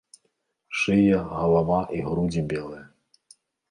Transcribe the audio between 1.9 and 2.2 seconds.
і